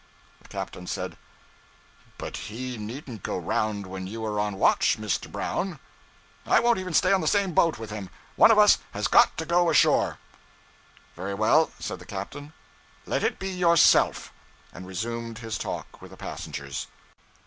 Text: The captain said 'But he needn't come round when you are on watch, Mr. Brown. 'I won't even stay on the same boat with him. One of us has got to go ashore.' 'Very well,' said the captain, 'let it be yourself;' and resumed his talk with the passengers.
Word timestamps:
The 0.41 0.47
captain 0.47 0.87
said 0.87 1.15
'But 2.17 2.35
he 2.35 2.75
needn't 2.75 3.21
come 3.21 3.45
round 3.45 3.85
when 3.85 4.07
you 4.07 4.25
are 4.25 4.39
on 4.39 4.55
watch, 4.55 4.97
Mr. 4.99 5.31
Brown. 5.31 5.77
'I 6.47 6.59
won't 6.59 6.79
even 6.79 6.95
stay 6.95 7.11
on 7.13 7.21
the 7.21 7.27
same 7.27 7.53
boat 7.53 7.77
with 7.77 7.91
him. 7.91 8.09
One 8.35 8.49
of 8.49 8.57
us 8.57 8.79
has 8.93 9.07
got 9.07 9.37
to 9.37 9.45
go 9.45 9.69
ashore.' 9.69 10.17
'Very 11.15 11.35
well,' 11.35 11.69
said 11.77 11.99
the 11.99 12.05
captain, 12.07 12.51
'let 13.05 13.21
it 13.21 13.37
be 13.37 13.49
yourself;' 13.51 14.33
and 14.73 14.87
resumed 14.87 15.37
his 15.37 15.59
talk 15.59 16.01
with 16.01 16.09
the 16.09 16.17
passengers. 16.17 16.87